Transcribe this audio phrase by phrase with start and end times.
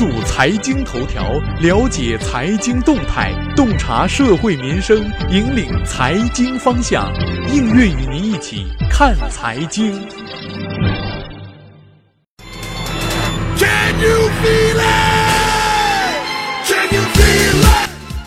[0.00, 4.96] 注财经头条，了解财经动态，洞察社会民生，
[5.30, 7.06] 引领财经方向。
[7.52, 10.00] 映月与您一起看财经。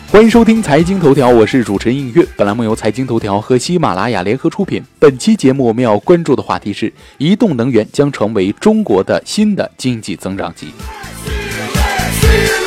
[0.06, 2.24] 欢迎收听财经头条，我是主持人映月。
[2.36, 4.80] 本栏目由财经头条和喜马拉雅联合出品。
[5.00, 10.68] 本期节目我们要关注的话题是：移动能源将成为中国的新的经济增长极。
[12.34, 12.63] Cheers!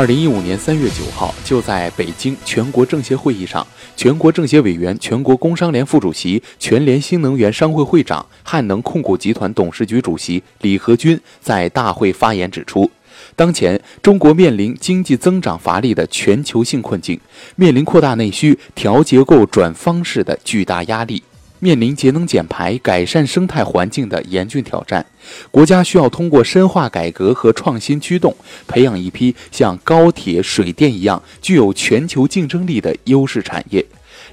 [0.00, 12.90] 二零一五年三月九号，就在北京全国政协会议上，全国政协委员、全国工商联副主席、全联新能源商会会长、汉能控股集团董事局主席李和军在大会发言指出，
[13.36, 17.20] 当前中国面临经济增长乏力的全球性困境，
[17.56, 21.22] 面临扩大内需、调结构、转方式的巨大压力。
[21.60, 25.04] 面临节能减排、改善生态环境的严峻挑战，
[25.50, 28.34] 国家需要通过深化改革和创新驱动，
[28.66, 33.84] 培养一批像高铁、水电一样具有全球竞争力的优势产业。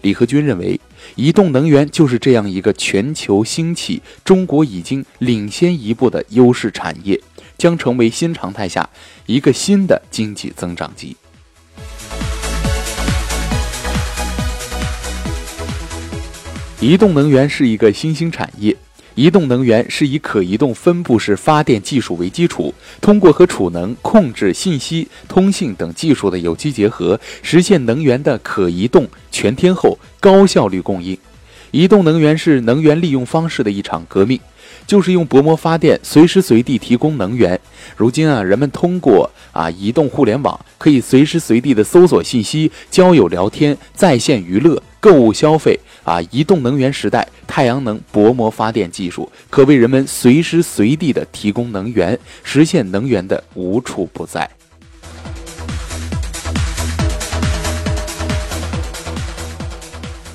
[0.01, 0.79] 李和军认为，
[1.15, 7.19] 移动能源就是这样一个全球兴起、中国已经领先一步的优势产业，
[7.57, 8.89] 将成为新常态下
[9.25, 11.15] 一个新的经济增长极。
[16.79, 18.75] 移动能源是一个新兴产业。
[19.15, 22.71] 移动能源是以可移动分布式发电技术为基础，
[23.01, 31.17] 通过和储能、控制、信息、通信等技术的有机结合，实现能源的可移动、全天候、高效率供应。
[31.71, 34.39] 移动能源是能源利用方式的一场革命，
[34.85, 37.59] 就是用薄膜发电，随时随地提供能源。
[37.95, 44.81] 如今啊，人们通过啊移动互联网，可以随时随地的搜索信息、交友聊天、在线娱乐。
[45.07, 54.49] 购物消费啊，移动能源时代，太阳能薄膜发电技术可为人们随时随地的提供能源，实现能源的无处不在。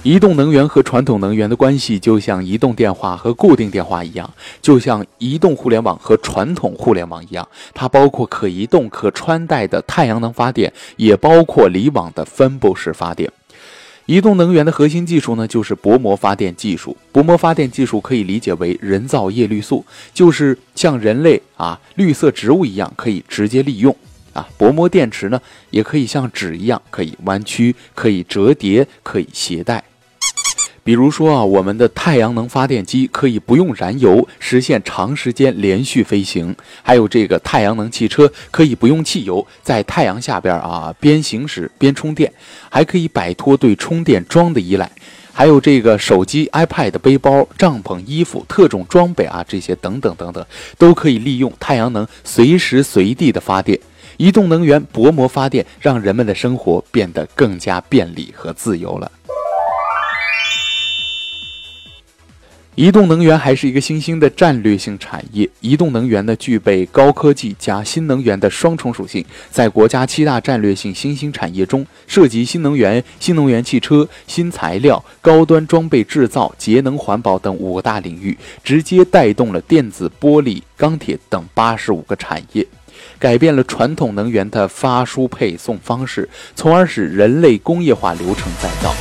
[0.03, 13.31] 移动能源和传统能源的关系，就像移动电话和固定电话一样，就像移动互联网和传统互联网一样，它包括可移动、可穿戴的太阳能发电，也包括离网的分布式发电。
[14.07, 16.97] 移动能源的核心技术呢，就是薄膜发电技术。
[17.13, 23.97] 薄膜发电技术可以理解为人造叶绿素，就是像人类啊绿色植物一样可以直接利用
[24.33, 24.49] 啊。
[24.59, 29.83] 薄膜电池呢，也可以像纸一样可以弯曲、可以折叠、可以携带。
[30.85, 42.33] 比如说啊，我们的太阳能发电机可以不用燃油，实现长时间连续飞行；还有这个太阳能汽车可以不用汽油，在太阳下边啊边行驶边充电，
[42.69, 44.87] 还可以摆脱对充电桩的依赖；
[45.33, 50.45] 还有这个手机、iPad、背包、帐篷、衣服、特种装备啊这些等等等等，
[50.77, 53.79] 都可以利用太阳能随时随地的发电。
[54.19, 59.11] 移动能源薄膜发电让人们的生活变得更加便利和自由了。
[62.75, 65.49] 移动能源还是一个新兴的战略性产业。
[65.61, 82.67] 移动能源呢，具备高科技加新能源的双重属性，在国家七大战略性新兴产业中，涉及新能源、新能源汽车、新材料、高端装备制造、节能环保等五个大领域，直接带动了电子、玻璃、钢铁等八十五个产业，
[83.19, 86.27] 改变了传统能源的发输配送方式，
[86.57, 88.95] 从而使人类工业化流程再造。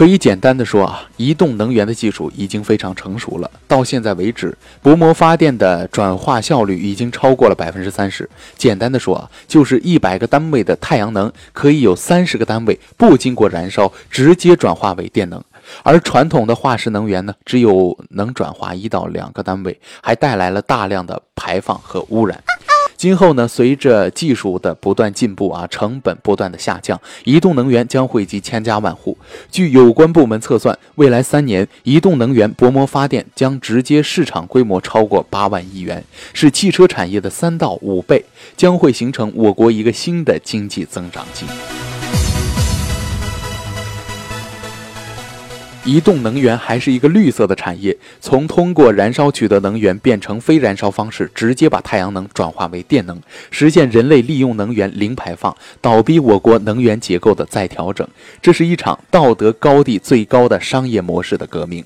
[0.00, 3.50] 可以简单的说啊，移动能源的技术已经非常成熟了。
[3.68, 8.26] 到现在为止，薄膜发电的转化效率已经超过了百分之三十。
[8.56, 15.44] 简单的说啊，就是一百个单位的太阳能可以有三十个单位不经过燃烧直接转化为电能，
[15.82, 22.42] 而传统的化石能源呢，只有能转化一到两个单位，还带来了大量的排放和污染。
[23.00, 29.16] 今后呢，随着技术的不断进步啊，成本不断的下降，移动能源将惠及千家万户。
[29.50, 36.04] 据有关部门测算，未来三年，移动能源薄膜发电将直接市场规模超过八万亿元，
[36.34, 38.22] 是汽车产业的三到五倍，
[38.54, 41.46] 将会形成我国一个新的经济增长极。
[45.84, 53.18] 移动能源还是一个绿色的产业，从通过燃烧取得能源变成非燃烧方式，直接把太阳能转化为电能，
[53.50, 58.06] 实现人类利用能源零排放，倒逼我国能源结构的再调整。
[58.42, 61.82] 这是一场道德高地最高的商业模式的革命。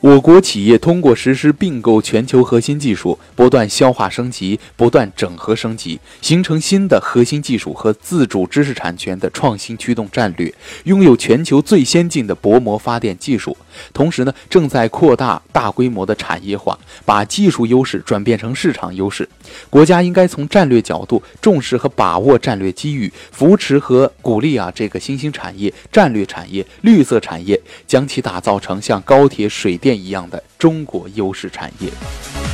[0.00, 10.54] 我国企业通过实施并购全球核心技术，不断消化升级，不断整合升级，形成新的核心技术和自主知识产权的创新驱动战略，
[10.84, 13.56] 拥有全球最先进的薄膜发电技术。
[13.92, 19.28] 同时呢，正在扩大大规模的产业化，把技术优势转变成市场优势。
[19.70, 32.47] 国家应该从战略角度重视和把握战略机遇，扶持和鼓励啊这个新兴产业、战略产业、绿色产业，将其打造成像高铁、水电一样的中国优势产业。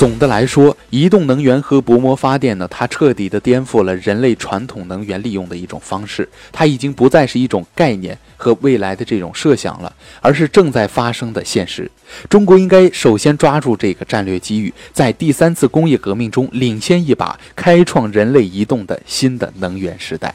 [0.00, 6.26] 总的来说，移动能源和薄膜发电呢，它彻底的颠覆了人类传统能源利用的一种方式。
[6.50, 9.92] 它已经不再是一种概念和未来的这种设想了，
[10.22, 11.90] 而是正在发生的现实。
[12.30, 20.34] 中国应该首先抓住这个战略机遇，在第三次工业革命中领先一把，开创人类移动的新的能源时代。